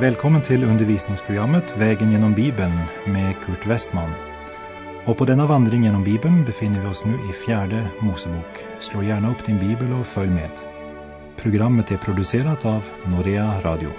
[0.00, 2.72] Välkommen till undervisningsprogrammet Vägen genom Bibeln
[3.06, 4.10] med Kurt Westman.
[5.04, 8.64] Och på denna vandring genom Bibeln befinner vi oss nu i fjärde Mosebok.
[8.80, 10.50] Slå gärna upp din bibel och följ med.
[11.36, 13.90] Programmet är producerat av Norea Radio.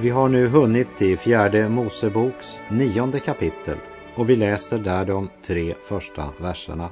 [0.00, 3.78] Vi har nu hunnit till fjärde Moseboks nionde kapitel
[4.16, 6.90] och vi läser där de tre första verserna.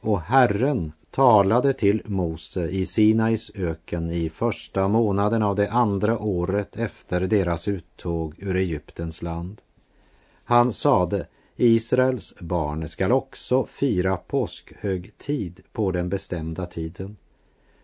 [0.00, 6.76] Och Herren talade till Mose i Sinais öken i första månaden av det andra året
[6.76, 9.62] efter deras uttåg ur Egyptens land.
[10.44, 17.16] Han sade, Israels barn skall också fira påskhögtid på den bestämda tiden.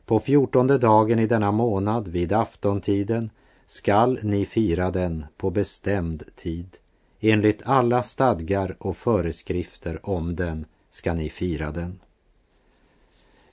[0.07, 3.31] På fjortonde dagen i denna månad vid aftontiden
[3.67, 6.79] skall ni fira den på bestämd tid.
[7.25, 12.01] Enligt alla stadgar och föreskrifter om den ska ni fira den.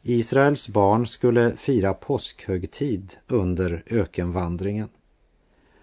[0.02, 4.90] Israels barn skulle fira påskhögtid under ökenvandringen.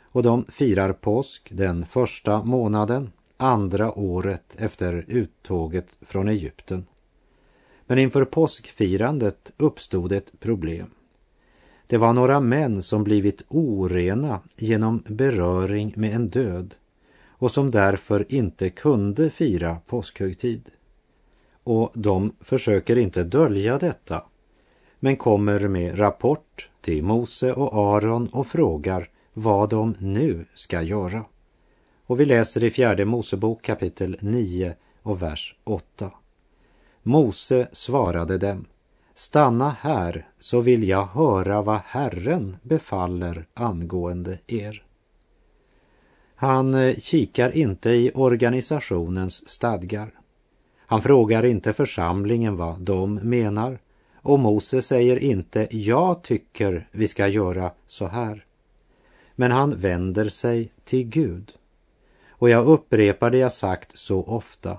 [0.01, 6.87] Och de firar påsk den första månaden, andra året efter uttåget från Egypten.
[7.87, 10.91] Men inför påskfirandet uppstod ett problem.
[11.87, 16.75] Det var några män som blivit orena genom beröring med en död
[17.39, 20.71] och som därför inte kunde fira påskhögtid.
[21.65, 24.25] Och de försöker inte dölja detta
[25.01, 31.25] men kommer med rapport till Mose och Aron och frågar vad de nu ska göra.
[32.07, 36.11] Och vi läser i fjärde Mosebok kapitel 9 och vers 8.
[37.03, 38.65] Mose svarade dem
[39.15, 44.86] Stanna här så vill jag höra vad Herren befaller angående er.
[46.37, 50.11] Han eh, kikar inte i organisationens stadgar.
[50.79, 53.79] Han frågar inte församlingen vad de menar
[54.27, 58.45] och Mose säger inte jag tycker vi ska göra så här.
[59.35, 61.53] Men han vänder sig till Gud.
[62.29, 64.79] Och jag upprepar det jag sagt så ofta.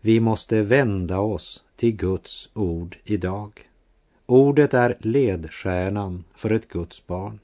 [0.00, 3.68] Vi måste vända oss till Guds ord idag.
[4.26, 7.38] Ordet är ledstjärnan för ett Guds barn.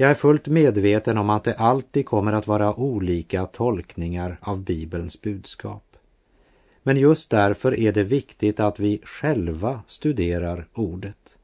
[0.00, 5.20] Jag är fullt medveten om att det alltid kommer att vara olika tolkningar av Bibelns
[5.20, 5.96] budskap.
[6.82, 11.36] Men just därför är det viktigt att vi själva studerar ordet,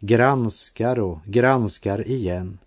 [0.00, 2.58] granskar och granskar igen,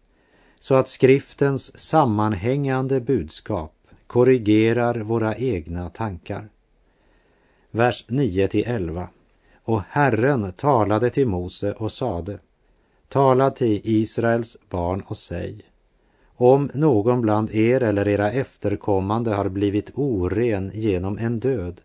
[0.60, 3.74] så att skriftens sammanhängande budskap
[4.08, 6.50] korrigerar våra egna tankar.
[7.72, 9.08] Vers 9 till 11.
[9.64, 12.40] Och Herren talade till Mose och sade
[13.12, 15.62] Tala till Israels barn och säg
[16.36, 21.82] om någon bland er eller era efterkommande har blivit oren genom en död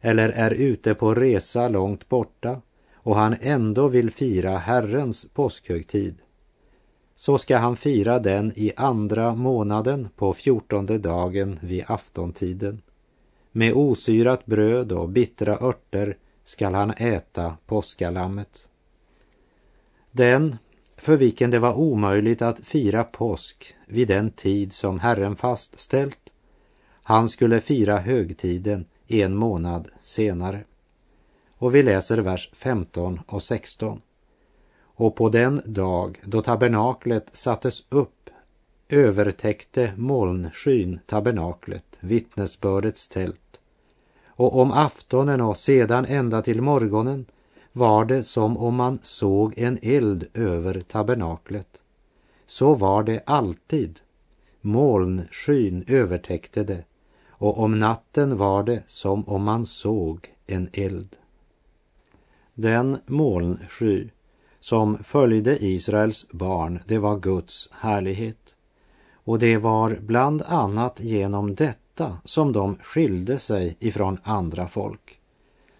[0.00, 2.60] eller är ute på resa långt borta
[2.94, 6.14] och han ändå vill fira Herrens påskhögtid
[7.16, 12.82] så ska han fira den i andra månaden på fjortonde dagen vid aftontiden.
[13.52, 18.68] Med osyrat bröd och bittra örter skall han äta påskalammet.
[20.12, 20.56] Den
[20.96, 26.32] för vilken det var omöjligt att fira påsk vid den tid som Herren fastställt,
[27.02, 30.64] han skulle fira högtiden en månad senare.
[31.58, 34.00] Och vi läser vers 15 och 16.
[34.80, 38.30] Och på den dag då tabernaklet sattes upp
[38.88, 43.60] övertäckte molnskyn tabernaklet, vittnesbördets tält.
[44.26, 47.26] Och om aftonen och sedan ända till morgonen
[47.72, 51.82] var det som om man såg en eld över tabernaklet.
[52.46, 53.98] Så var det alltid.
[54.60, 56.84] Molnskyn övertäckte det
[57.42, 61.16] och om natten var det som om man såg en eld.
[62.54, 64.08] Den molnsky
[64.60, 68.54] som följde Israels barn, det var Guds härlighet.
[69.12, 75.21] Och det var bland annat genom detta som de skilde sig ifrån andra folk.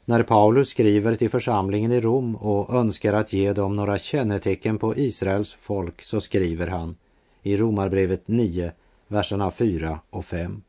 [0.04, 4.96] När Paulus skriver till församlingen i Rom och önskar att ge dem några kännetecken på
[4.96, 6.96] Israels folk så skriver han
[7.43, 8.72] i Romarbrevet 9,
[9.08, 10.62] verserna 4 och 5.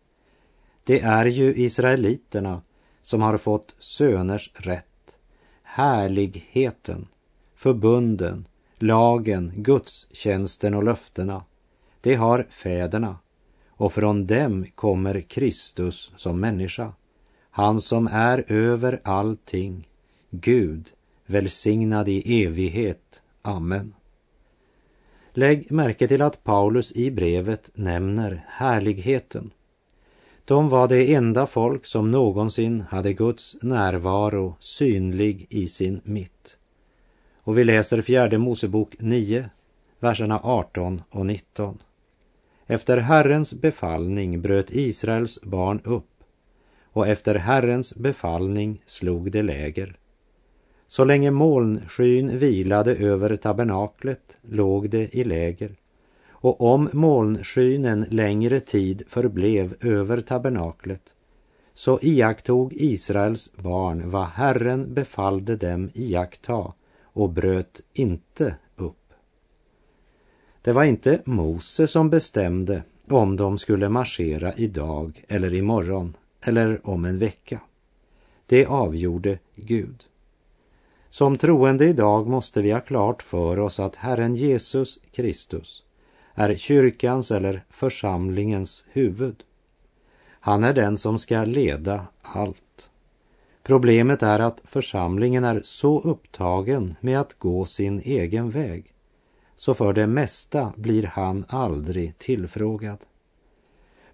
[0.84, 2.62] Det är ju israeliterna
[3.02, 5.18] som har fått söners rätt,
[5.64, 7.08] härligheten,
[7.56, 8.48] förbunden,
[8.78, 11.44] lagen, gudstjänsten och löftena.
[12.02, 13.18] Det har fäderna
[13.68, 16.94] och från dem kommer Kristus som människa.
[17.56, 19.88] Han som är över allting,
[20.30, 20.90] Gud,
[21.26, 23.22] välsignad i evighet.
[23.42, 23.94] Amen.
[25.34, 29.52] Lägg märke till att Paulus i brevet nämner härligheten.
[30.46, 36.58] De var det enda folk som någonsin hade Guds närvaro synlig i sin mitt.
[37.38, 39.50] Och vi läser fjärde Mosebok 9,
[40.00, 41.78] verserna 18 och 19.
[42.68, 46.13] Efter Herrens befallning bröt Israels barn upp
[46.94, 49.98] och efter Herrens befallning slog de läger.
[50.88, 55.76] Så länge molnskyn vilade över tabernaklet låg det i läger
[56.30, 61.14] och om molnskyn en längre tid förblev över tabernaklet
[61.74, 66.74] så iakttog Israels barn vad Herren befallde dem iaktta
[67.04, 69.14] och bröt inte upp.
[70.62, 77.06] Det var inte Mose som bestämde om de skulle marschera idag eller imorgon eller om
[77.06, 77.60] en vecka.
[78.46, 80.04] Det avgjorde Gud.
[81.10, 85.84] Som troende idag måste vi ha klart för oss att Herren Jesus Kristus
[86.34, 89.44] är kyrkans eller församlingens huvud.
[90.40, 92.90] Han är den som ska leda allt.
[93.64, 98.94] Problemet är att församlingen är så upptagen med att gå sin egen väg,
[99.56, 102.98] så för det mesta blir han aldrig tillfrågad.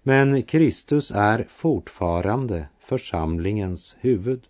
[0.02, 4.40] Men Kristus är fortfarande församlingens huvud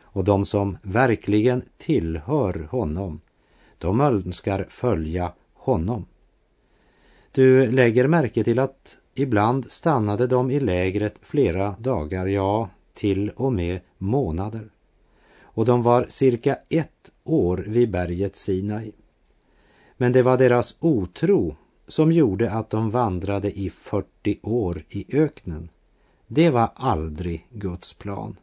[0.00, 3.20] och de som verkligen tillhör honom,
[3.78, 6.06] de önskar följa honom.
[7.32, 13.52] Du lägger märke till att ibland stannade de i lägret flera dagar, ja, till och
[13.52, 14.70] med månader.
[15.42, 18.92] Och de var cirka ett år vid berget Sinai.
[19.96, 21.56] Men det var deras otro
[21.88, 25.68] som gjorde att de vandrade i 40 år i öknen.
[26.26, 28.36] Det var aldrig Guds plan.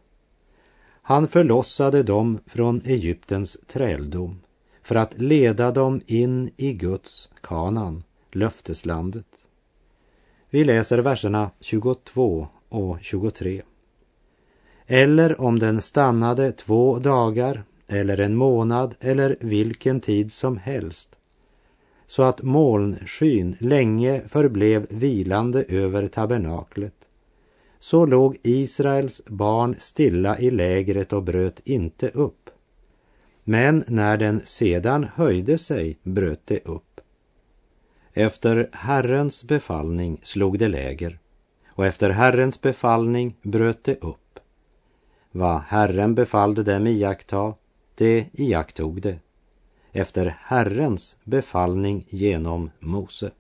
[1.02, 4.42] Han förlossade dem från Egyptens träldom
[4.84, 9.48] för att leda dem in i Guds kanan, löfteslandet.
[10.50, 13.62] Vi läser verserna 22 och 23.
[14.86, 21.16] Eller om den stannade två dagar eller en månad eller vilken tid som helst
[22.12, 26.94] så att molnskyn länge förblev vilande över tabernaklet.
[27.80, 32.50] Så låg Israels barn stilla i lägret och bröt inte upp.
[33.44, 37.02] Men när den sedan höjde sig bröt det upp.
[38.14, 41.20] Efter Herrens befallning slog det läger
[41.68, 44.40] och efter Herrens befallning bröt det upp.
[45.32, 47.54] Vad Herren befallde dem iaktta,
[47.96, 49.20] det iakttog det
[49.92, 53.32] efter Herrens befallning genom Mose.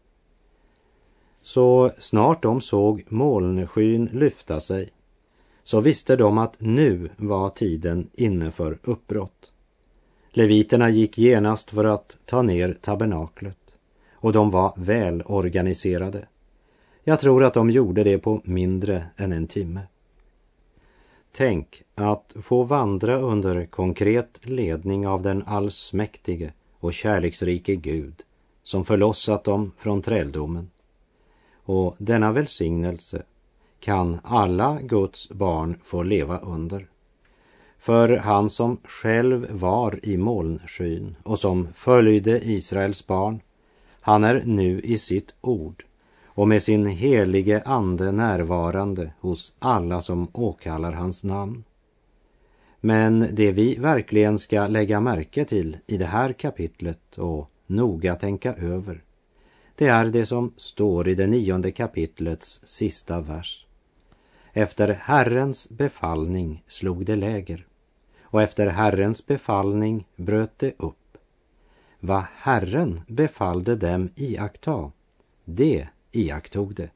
[1.42, 4.90] Så snart de såg molnskyn lyfta sig
[5.64, 9.52] så visste de att nu var tiden inne för uppbrott.
[10.30, 13.76] Leviterna gick genast för att ta ner tabernaklet
[14.14, 16.28] och de var välorganiserade.
[17.04, 19.82] Jag tror att de gjorde det på mindre än en timme.
[21.32, 28.24] Tänk att få vandra under konkret ledning av den allsmäktige och kärleksrike Gud
[28.64, 30.70] som förlossat dem från träldomen.
[31.64, 33.24] Och denna välsignelse
[33.80, 36.88] kan alla Guds barn få leva under.
[37.80, 43.42] För han som själv var i molnskyn och som följde Israels barn,
[44.02, 45.86] han är nu i sitt ord
[46.34, 51.64] och med sin helige ande närvarande hos alla som åkallar hans namn.
[52.80, 58.54] Men det vi verkligen ska lägga märke till i det här kapitlet och noga tänka
[58.54, 59.04] över,
[59.76, 63.68] det är det som står i det nionde kapitlets sista vers.
[64.54, 67.68] Efter Herrens befallning slog det läger
[68.22, 71.18] och efter Herrens befallning bröt det upp.
[72.00, 74.92] Vad Herren befallde dem iaktta,
[75.46, 76.90] det iakttog det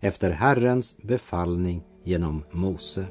[0.00, 3.06] efter Herrens befallning genom Mose.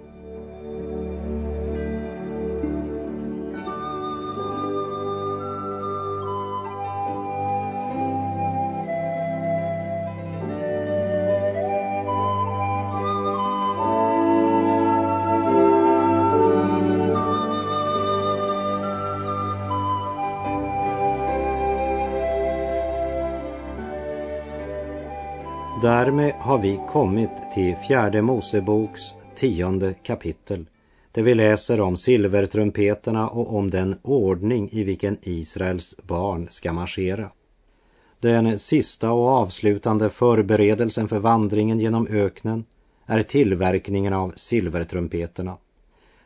[26.05, 29.01] Därmed har vi kommit till fjärde Moseboks
[29.35, 30.65] tionde kapitel
[31.11, 37.29] där vi läser om silvertrumpeterna och om den ordning i vilken Israels barn ska marschera.
[38.19, 42.65] Den sista och avslutande förberedelsen för vandringen genom öknen
[43.05, 45.57] är tillverkningen av silvertrumpeterna.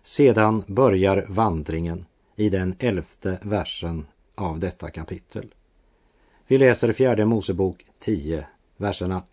[0.03, 2.05] Sedan börjar vandringen
[2.35, 4.05] i den elfte versen
[4.35, 5.53] av detta kapitel.
[6.47, 8.45] Vi läser fjärde Mosebok 10,
[8.77, 9.23] verserna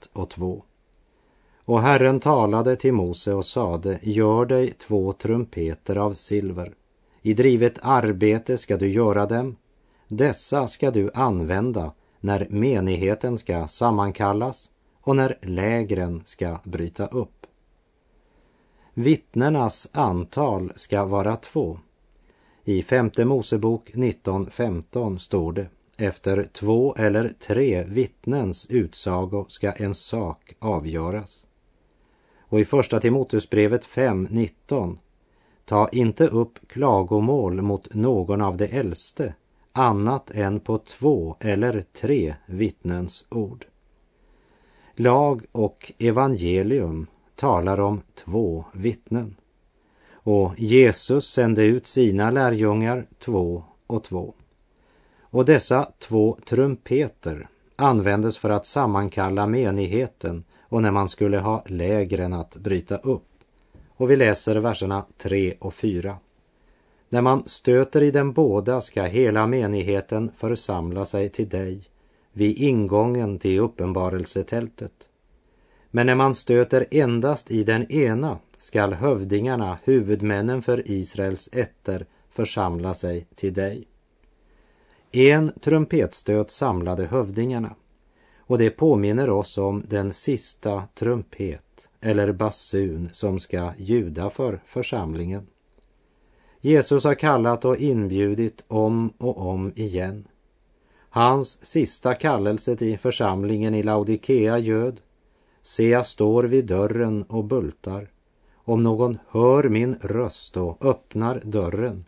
[0.00, 0.62] 1 och 2.
[1.64, 6.74] Och Herren talade till Mose och sade, gör dig två trumpeter av silver.
[7.22, 9.56] I drivet arbete ska du göra dem.
[10.08, 17.46] Dessa ska du använda när menigheten ska sammankallas och när lägren ska bryta upp.
[18.94, 21.78] Vittnenas antal ska vara två.
[22.64, 30.54] I femte Mosebok 19.15 står det efter två eller tre vittnens utsago ska en sak
[30.58, 31.46] avgöras.
[32.40, 34.98] Och i första Timoteusbrevet 5.19
[35.64, 39.34] Ta inte upp klagomål mot någon av de äldste
[39.72, 43.66] annat än på två eller tre vittnens ord.
[44.94, 49.36] Lag och evangelium talar om två vittnen.
[50.12, 54.34] Och Jesus sände ut sina lärjungar två och två.
[55.36, 62.32] Och dessa två trumpeter användes för att sammankalla menigheten och när man skulle ha lägren
[62.32, 63.28] att bryta upp.
[63.88, 66.16] Och vi läser verserna 3 och 4.
[67.08, 71.82] När man stöter i den båda ska hela menigheten församla sig till dig
[72.32, 75.08] vid ingången till uppenbarelsetältet.
[75.90, 82.94] Men när man stöter endast i den ena skall hövdingarna, huvudmännen för Israels ätter, församla
[82.94, 83.86] sig till dig.
[85.16, 87.74] En trumpetstöt samlade hövdingarna
[88.38, 95.46] och det påminner oss om den sista trumpet eller basun som ska ljuda för församlingen.
[96.60, 100.28] Jesus har kallat och inbjudit om och om igen.
[101.10, 105.00] Hans sista kallelse till församlingen i Laodikea göd
[105.62, 108.10] Se, jag står vid dörren och bultar.
[108.54, 112.04] Om någon hör min röst och öppnar dörren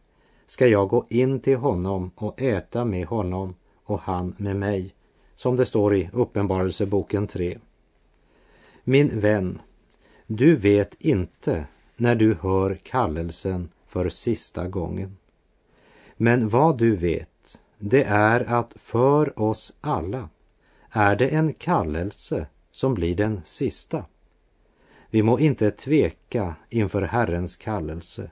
[0.48, 4.94] ska jag gå in till honom och äta med honom och han med mig,
[5.34, 7.58] som det står i Uppenbarelseboken 3.
[8.84, 9.60] Min vän,
[10.26, 15.16] du vet inte när du hör kallelsen för sista gången.
[16.16, 20.28] Men vad du vet, det är att för oss alla
[20.90, 24.04] är det en kallelse som blir den sista.
[25.10, 28.30] Vi må inte tveka inför Herrens kallelse,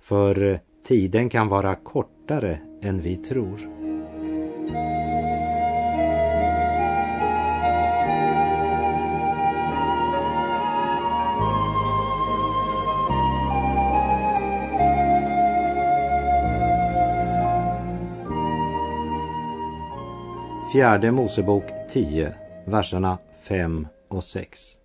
[0.00, 3.58] för tiden kan vara kortare än vi tror.
[20.72, 22.34] Fjärde Mosebok 10,
[22.64, 24.81] verserna 5 och 6.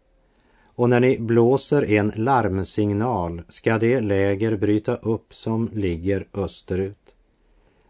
[0.77, 7.15] Och när ni blåser en larmsignal ska det läger bryta upp som ligger österut.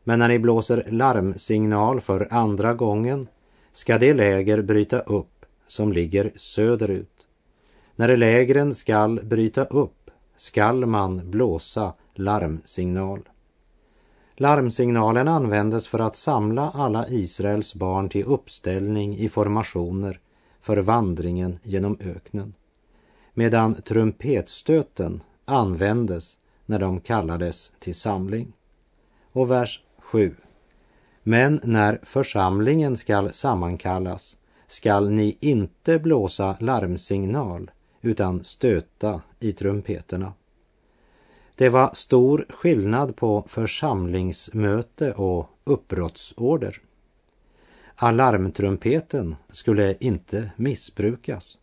[0.03, 3.27] Men när ni blåser larmsignal för andra gången
[3.71, 7.27] ska det läger bryta upp som ligger söderut.
[7.95, 13.29] När lägren skall bryta upp skall man blåsa larmsignal.
[14.35, 20.19] Larmsignalen användes för att samla alla Israels barn till uppställning i formationer
[20.61, 22.53] för vandringen genom öknen.
[23.39, 28.53] Medan trumpetstöten användes när de kallades till samling.
[29.31, 30.35] Och vers 7.
[31.23, 40.33] Men när församlingen skall sammankallas skall ni inte blåsa larmsignal utan stöta i trumpeterna.
[41.55, 46.81] Det var stor skillnad på församlingsmöte och uppbrottsorder.
[47.95, 51.57] Alarmtrumpeten skulle inte missbrukas.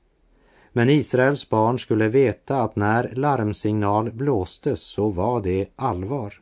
[0.76, 6.40] Men Israels barn skulle veta att när larmsignal blåstes så var det allvar.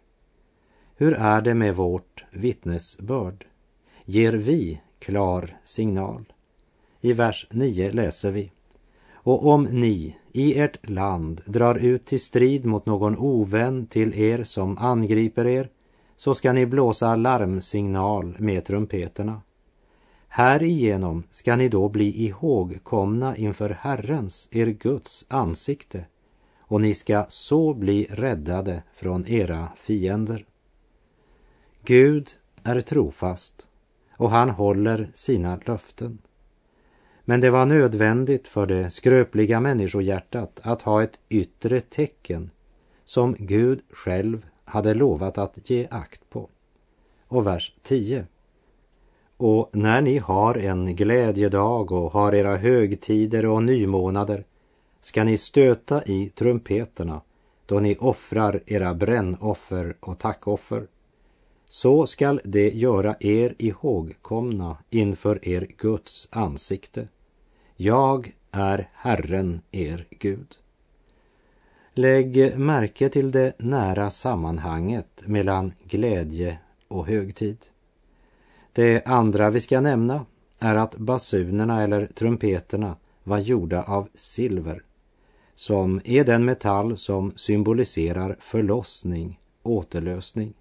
[0.96, 3.46] Hur är det med vårt vittnesbörd?
[4.04, 6.32] Ger vi klar signal?
[7.00, 8.52] I vers 9 läser vi.
[9.12, 14.44] Och om ni i ert land drar ut till strid mot någon ovän till er
[14.44, 15.68] som angriper er,
[16.16, 19.40] så ska ni blåsa larmsignal med trumpeterna.
[20.34, 26.04] Härigenom ska ni då bli ihågkomna inför Herrens, er Guds, ansikte
[26.58, 30.44] och ni ska så bli räddade från era fiender.
[31.84, 32.30] Gud
[32.62, 33.66] är trofast
[34.16, 36.18] och han håller sina löften.
[37.24, 42.50] Men det var nödvändigt för det skröpliga människohjärtat att ha ett yttre tecken
[43.04, 46.48] som Gud själv hade lovat att ge akt på.
[47.28, 48.26] Och vers 10.
[49.44, 54.44] Och när ni har en glädjedag och har era högtider och nymånader
[55.00, 57.20] ska ni stöta i trumpeterna
[57.66, 60.86] då ni offrar era brännoffer och tackoffer.
[61.68, 67.08] Så skall det göra er ihågkomna inför er Guds ansikte.
[67.76, 70.56] Jag är Herren er Gud.
[71.94, 76.58] Lägg märke till det nära sammanhanget mellan glädje
[76.88, 77.58] och högtid.
[78.72, 80.26] Det andra vi ska nämna
[80.58, 84.82] är att basunerna eller trumpeterna var gjorda av silver
[85.54, 90.54] som är den metall som symboliserar förlossning, återlösning.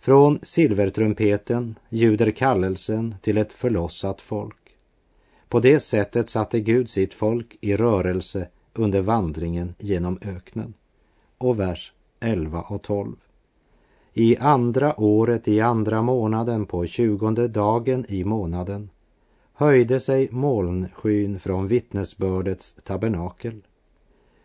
[0.00, 4.76] Från silvertrumpeten ljuder kallelsen till ett förlossat folk.
[5.48, 10.74] På det sättet satte Gud sitt folk i rörelse under vandringen genom öknen.
[11.38, 13.16] Och vers 11 och 12.
[14.12, 18.90] I andra året i andra månaden på tjugonde dagen i månaden
[19.52, 23.60] höjde sig molnskyn från vittnesbördets tabernakel.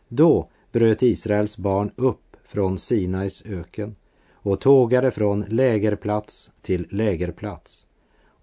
[0.07, 3.95] Då bröt Israels barn upp från Sinais öken
[4.33, 7.85] och tågade från lägerplats till lägerplats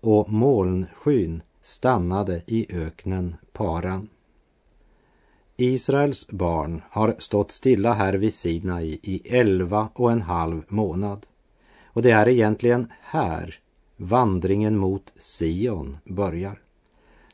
[0.01, 4.09] och molnskyn stannade i öknen Paran.
[5.63, 11.27] Israels barn har stått stilla här vid Sinai i elva och en halv månad.
[11.85, 13.59] Och det är egentligen här
[13.97, 16.61] vandringen mot Sion börjar.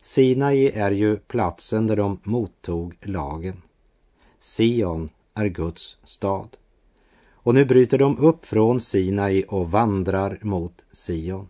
[0.00, 3.62] Sinai är ju platsen där de mottog lagen.
[4.40, 6.56] Sion är Guds stad.
[7.32, 11.48] Och nu bryter de upp från Sinai och vandrar mot Sion.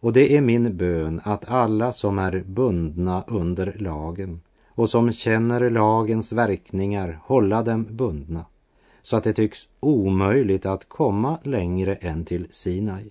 [0.00, 4.40] Och det är min bön att alla som är bundna under lagen
[4.78, 8.44] och som känner lagens verkningar hålla dem bundna
[9.02, 13.10] så att det tycks omöjligt att komma längre än till Sinai.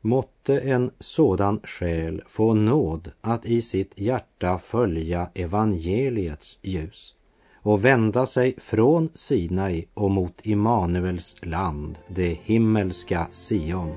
[0.00, 7.14] Måtte en sådan själ få nåd att i sitt hjärta följa evangeliets ljus
[7.54, 13.94] och vända sig från Sinai och mot Immanuels land, det himmelska Sion.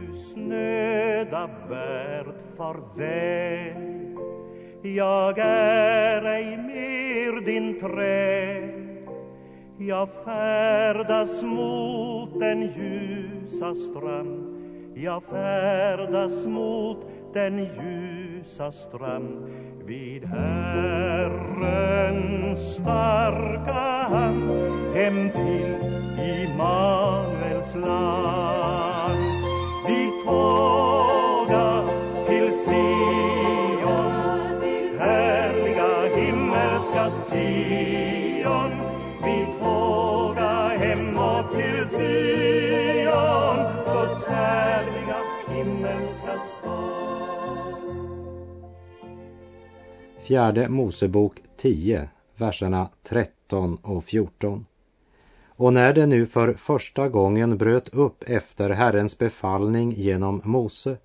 [0.00, 4.13] Du snöda värld farväl
[4.86, 8.70] jag är ej mer din träl
[9.78, 14.56] Jag färdas mot den ljusa strand.
[14.94, 19.46] Jag färdas mot den ljusa strand.
[19.84, 21.54] Vid Herrens
[22.74, 24.50] starka hand
[24.94, 25.74] hem till
[26.18, 29.18] Immanuels land.
[29.86, 30.73] Vi tar
[50.24, 54.66] Fjärde Mosebok 10, verserna 13 och 14.
[55.48, 60.96] Och när det nu för första gången bröt upp efter Herrens befallning genom Mose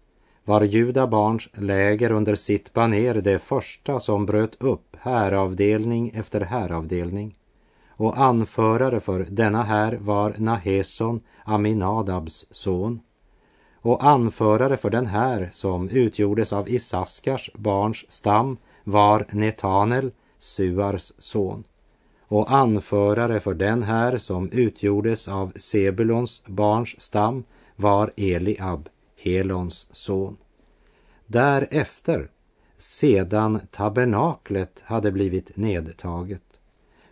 [0.44, 7.36] var juda barns läger under sitt baner det första som bröt upp häravdelning efter häravdelning.
[7.90, 13.00] Och anförare för denna här var Naheson, Aminadabs son.
[13.82, 18.58] Och anförare för den här som utgjordes av Isaskars barns stam
[18.92, 21.64] var Netanel, Suars son
[22.30, 27.44] och anförare för den här som utgjordes av Sebulons barns stam
[27.76, 30.38] var Eliab, Helons son.
[31.26, 32.30] Därefter,
[32.78, 36.60] sedan tabernaklet hade blivit nedtaget,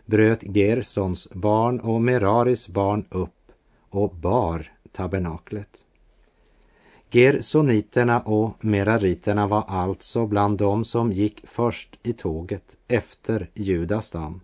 [0.06, 3.52] bröt Gersons barn och Meraris barn upp
[3.90, 5.84] och bar tabernaklet.
[7.10, 14.40] Gersoniterna och merariterna var alltså bland dem som gick först i tåget efter Judas stam.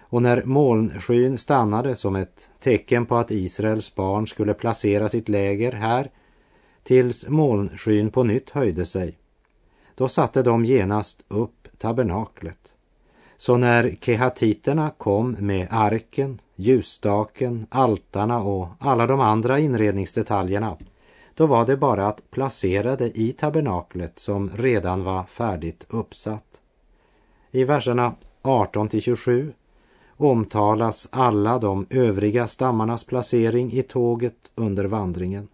[0.00, 5.72] Och när molnskyn stannade som ett tecken på att Israels barn skulle placera sitt läger
[5.72, 6.10] här
[6.82, 9.18] tills molnskyn på nytt höjde sig,
[9.94, 12.76] då satte de genast upp tabernaklet.
[13.36, 20.76] Så när kehatiterna kom med arken, ljusstaken, altarna och alla de andra inredningsdetaljerna
[21.34, 26.60] då var det bara att placera det i tabernaklet som redan var färdigt uppsatt.
[27.50, 29.52] I verserna 18 till 27
[30.16, 35.48] omtalas alla de övriga stammarnas placering i tåget under vandringen.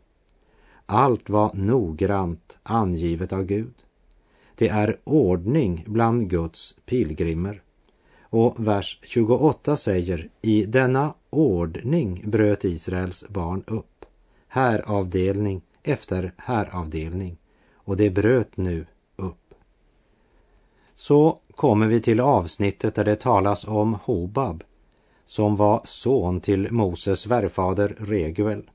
[0.86, 3.74] Allt var noggrant angivet av Gud.
[4.54, 7.62] Det är ordning bland Guds pilgrimer.
[8.22, 14.04] Och vers 28 säger, i denna ordning bröt Israels barn upp.
[14.48, 17.36] Häravdelning efter häravdelning.
[17.74, 19.54] Och det bröt nu upp.
[20.94, 24.64] Så kommer vi till avsnittet där det talas om Hobab
[25.24, 28.70] som var son till Moses svärfader Reguel.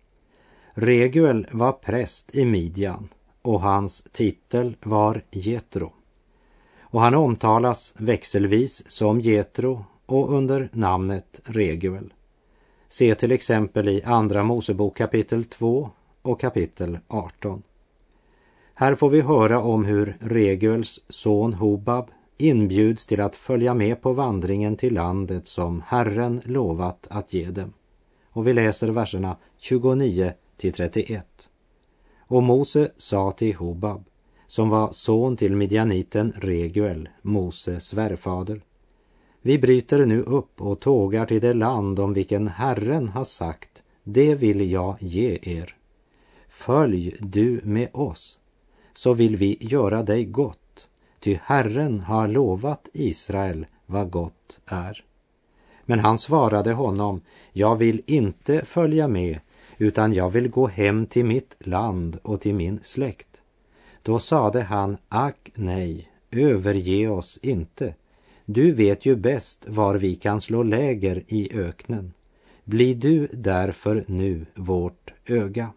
[0.74, 3.10] Reguel var präst i Midjan
[3.42, 5.94] och hans titel var Jetro.
[6.82, 12.14] och han omtalas växelvis som Jetro och under namnet Reguel.
[12.90, 15.90] Se till exempel i Andra Mosebok kapitel 2
[16.22, 17.64] och kapitel 18.
[18.74, 24.14] Här får vi höra om hur Reguels son Hobab inbjuds till att följa med på
[24.14, 27.74] vandringen till landet som Herren lovat att ge dem.
[28.30, 31.50] Och vi läser verserna 29 till 31.
[32.20, 34.04] Och Mose sa till Hobab,
[34.48, 38.62] som var son till midjaniten Reguel, Moses svärfader.
[39.42, 44.36] Vi bryter nu upp och tågar till det land om vilken Herren har sagt, det
[44.36, 45.76] vill jag ge er.
[46.66, 48.40] Följ du med oss,
[48.94, 55.04] så vill vi göra dig gott, ty Herren har lovat Israel vad gott är.
[55.86, 57.22] Men han svarade honom,
[57.54, 59.40] jag vill inte följa med,
[59.78, 63.42] utan jag vill gå hem till mitt land och till min släkt.
[64.04, 67.96] Då sade han, ack nej, överge oss inte.
[68.46, 72.14] Du vet ju bäst var vi kan slå läger i öknen.
[72.64, 75.72] Bli du därför nu vårt öga.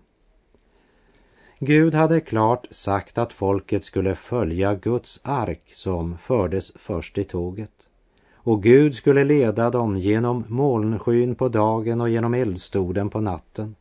[1.64, 7.88] Gud hade klart sagt att folket skulle följa Guds ark som fördes först i tåget.
[8.35, 13.74] Och Gud skulle leda dem genom molnskyn på dagen och genom eldstoden på natten.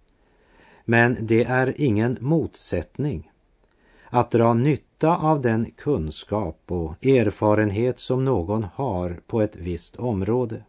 [0.85, 3.31] Men det är ingen motsättning.
[4.09, 10.63] Att dra nytta av den kunskap och erfarenhet som någon har på ett visst område.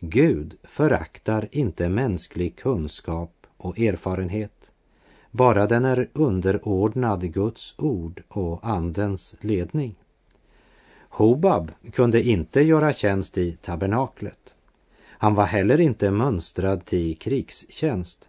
[0.00, 4.70] Gud föraktar inte mänsklig kunskap och erfarenhet,
[5.38, 9.94] bara den är underordnad Guds ord och Andens ledning.
[11.08, 14.54] Hobab kunde inte göra tjänst i tabernaklet.
[15.08, 18.28] Han var heller inte mönstrad till krigstjänst.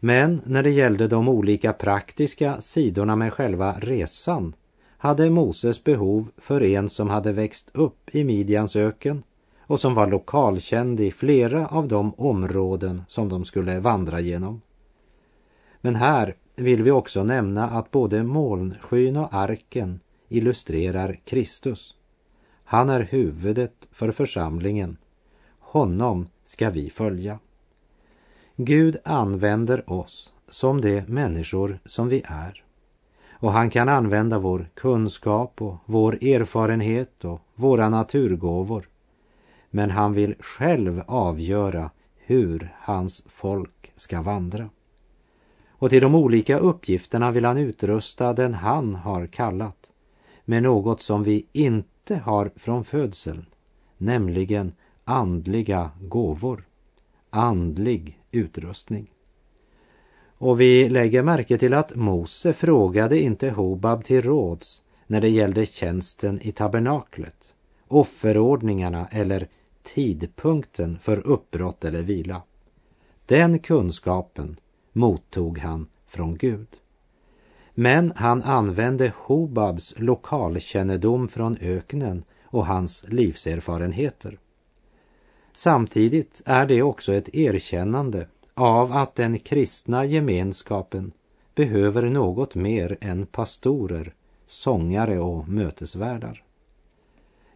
[0.00, 4.54] Men när det gällde de olika praktiska sidorna med själva resan
[4.98, 9.22] hade Moses behov för en som hade växt upp i Midjans öken
[9.60, 14.60] och som var lokalkänd i flera av de områden som de skulle vandra genom.
[15.86, 21.94] Men här vill vi också nämna att både molnskyn och arken illustrerar Kristus.
[22.64, 24.96] Han är huvudet för församlingen.
[25.58, 27.38] Honom ska vi följa.
[28.56, 32.64] Gud använder oss som de människor som vi är.
[33.30, 38.88] Och han kan använda vår kunskap och vår erfarenhet och våra naturgåvor.
[39.70, 44.70] Men han vill själv avgöra hur hans folk ska vandra.
[45.78, 49.92] Och till de olika uppgifterna vill han utrusta den han har kallat
[50.44, 53.46] med något som vi inte har från födseln,
[53.98, 54.72] nämligen
[55.04, 56.64] andliga gåvor,
[57.30, 59.10] andlig utrustning.
[60.38, 65.66] Och vi lägger märke till att Mose frågade inte Hobab till råds när det gällde
[65.66, 67.54] tjänsten i tabernaklet,
[67.88, 69.48] offerordningarna eller
[69.82, 72.42] tidpunkten för uppbrott eller vila.
[73.26, 74.56] Den kunskapen
[74.96, 76.66] mottog han från Gud.
[77.74, 84.38] Men han använde Hobabs lokalkännedom från öknen och hans livserfarenheter.
[85.54, 91.12] Samtidigt är det också ett erkännande av att den kristna gemenskapen
[91.54, 94.14] behöver något mer än pastorer,
[94.46, 96.42] sångare och mötesvärdar.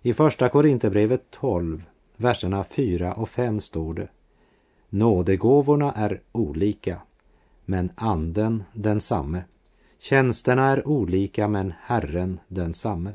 [0.03, 1.83] I Första Korinthierbrevet 12,
[2.16, 4.09] verserna 4 och 5 står det
[4.88, 7.00] Nådegåvorna är olika,
[7.71, 9.45] men anden densamme.
[9.99, 13.13] Tjänsterna är olika, men Herren densamme.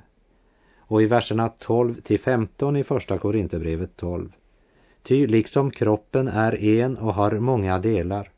[0.78, 4.32] Och i verserna 12 till 15 i Första Korinthierbrevet 12
[5.04, 8.32] Ty liksom kroppen är en och har många delar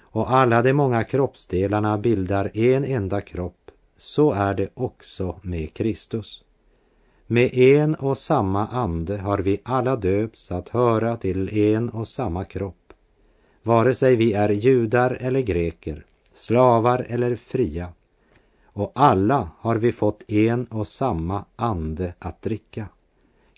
[0.00, 6.44] och alla de många kroppsdelarna bildar en enda kropp, så är det också med Kristus.
[7.26, 12.44] Med en och samma ande har vi alla döpts att höra till en och samma
[12.44, 12.81] kropp,
[13.62, 17.88] vare sig vi är judar eller greker, slavar eller fria,
[18.64, 22.88] och alla har vi fått en och samma ande att dricka.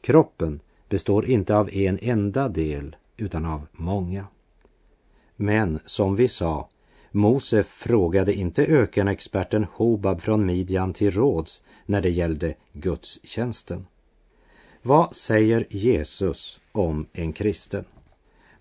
[0.00, 4.26] Kroppen består inte av en enda del utan av många.
[5.36, 6.68] Men som vi sa,
[7.10, 13.86] Mose frågade inte ökenexperten Hobab från Midjan till råds när det gällde gudstjänsten.
[14.82, 17.84] Vad säger Jesus om en kristen?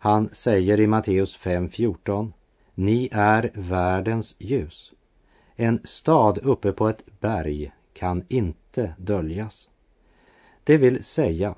[0.03, 2.31] Han säger i Matteus 5.14
[2.75, 4.91] Ni är världens ljus.
[5.55, 9.69] En stad uppe på ett berg kan inte döljas.
[10.63, 11.55] Det vill säga,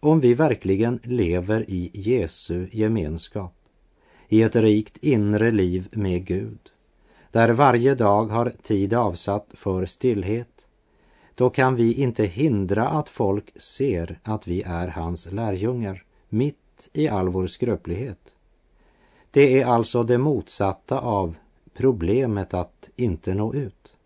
[0.00, 3.54] om vi verkligen lever i Jesu gemenskap,
[4.28, 6.70] i ett rikt inre liv med Gud,
[7.32, 10.68] där varje dag har tid avsatt för stillhet,
[11.34, 17.08] då kan vi inte hindra att folk ser att vi är hans lärjungar mitt i
[17.08, 18.34] all vår skröplighet.
[19.30, 21.34] Det är alltså det motsatta av
[21.74, 23.96] problemet att inte nå ut.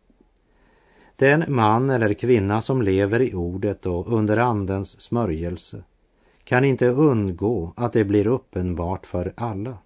[1.16, 5.84] Den man eller kvinna som lever i ordet och under andens smörjelse
[6.44, 9.78] kan inte undgå att det blir uppenbart för alla.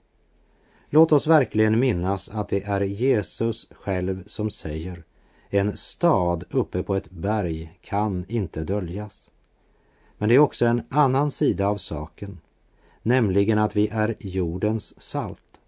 [0.88, 5.05] Låt oss verkligen minnas att det är Jesus själv som säger
[5.49, 9.29] en stad uppe på ett berg kan inte döljas.
[10.18, 12.40] Men det är också en annan sida av saken,
[13.07, 15.61] nämligen att vi är jordens salt.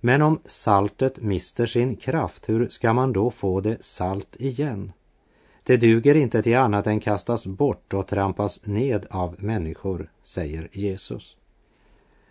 [0.00, 4.92] Men om saltet mister sin kraft, hur ska man då få det salt igen?
[5.62, 11.36] Det duger inte till annat än kastas bort och trampas ned av människor, säger Jesus.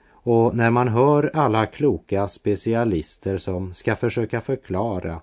[0.07, 5.21] Och när man hör alla kloka specialister som ska försöka förklara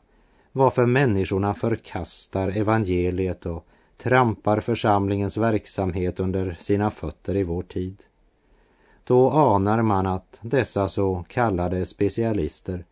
[0.53, 8.03] varför människorna förkastar evangeliet och trampar församlingens verksamhet under sina fötter i vår tid,
[9.05, 12.85] då anar man att dessa så kallade specialister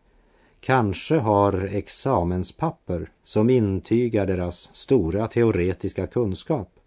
[0.59, 6.79] kanske har examenspapper som intygar deras stora teoretiska kunskap.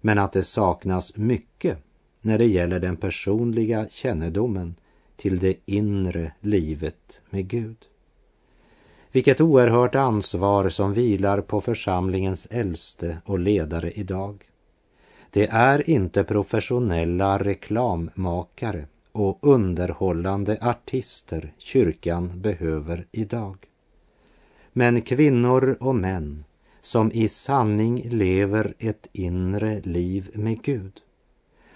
[0.00, 1.78] Men att det saknas mycket
[2.20, 4.74] när det gäller den personliga kännedomen
[5.16, 7.76] till det inre livet med Gud.
[9.12, 14.44] Vilket oerhört ansvar som vilar på församlingens äldste och ledare idag.
[15.36, 23.56] Det är inte professionella reklammakare och underhållande artister kyrkan behöver idag.
[24.72, 26.44] Men kvinnor och män
[26.80, 31.00] som i sanning lever ett inre liv med Gud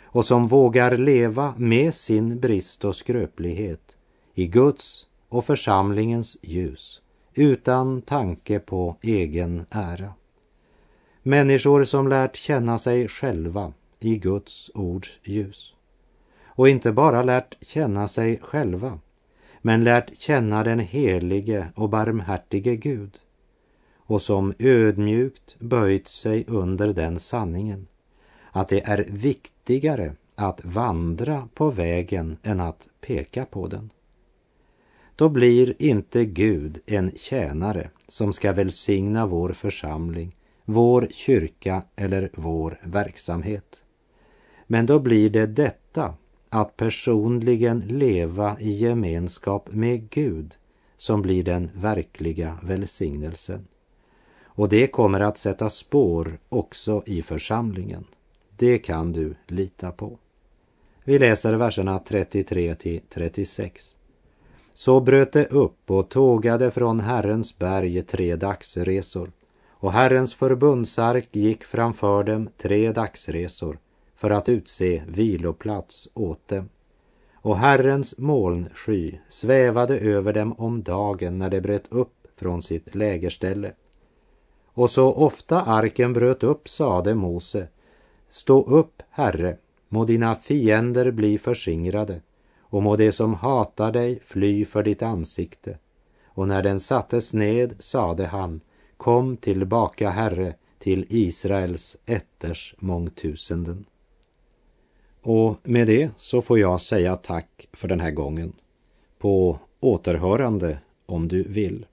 [0.02, 3.96] och som vågar leva med sin brist och skröplighet
[4.34, 7.02] i Guds och församlingens ljus
[7.34, 10.14] utan tanke på egen ära.
[11.30, 15.74] Människor som lärt känna sig själva i Guds ords ljus.
[16.44, 18.98] Och inte bara lärt känna sig själva,
[19.62, 23.18] men lärt känna den helige och barmhärtige Gud
[23.96, 27.86] och som ödmjukt böjt sig under den sanningen
[28.50, 33.90] att det är viktigare att vandra på vägen än att peka på den.
[35.16, 40.36] Då blir inte Gud en tjänare som ska välsigna vår församling,
[40.72, 43.84] vår kyrka eller vår verksamhet.
[44.66, 46.14] Men då blir det detta,
[46.48, 50.54] att personligen leva i gemenskap med Gud,
[50.96, 53.66] som blir den verkliga välsignelsen.
[54.42, 58.04] Och det kommer att sätta spår också i församlingen.
[58.56, 60.18] Det kan du lita på.
[61.04, 63.94] Vi läser verserna 33 till 36.
[64.74, 69.30] Så bröt det upp och tågade från Herrens berg tre dagsresor
[69.80, 73.78] och Herrens förbundsark gick framför dem tre dagsresor
[74.14, 76.68] för att utse viloplats åt dem.
[77.34, 83.72] Och Herrens molnsky svävade över dem om dagen när de bröt upp från sitt lägerställe.
[84.64, 87.68] Och så ofta arken bröt upp sade Mose,
[88.28, 89.56] stå upp, Herre,
[89.88, 92.20] må dina fiender bli förskingrade
[92.60, 95.78] och må de som hatar dig fly för ditt ansikte.
[96.26, 98.60] Och när den sattes ned sade han,
[99.00, 103.84] kom tillbaka, Herre, till Israels ätters mångtusenden.
[105.20, 108.52] Och med det så får jag säga tack för den här gången.
[109.18, 111.86] På återhörande om du vill.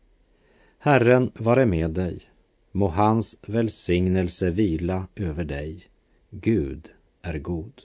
[0.79, 2.21] Herren vare med dig.
[2.71, 5.83] Må hans välsignelse vila över dig.
[6.29, 6.89] Gud
[7.21, 7.81] är god.